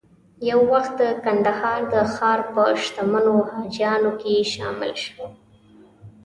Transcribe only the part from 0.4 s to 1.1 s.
یو وخت د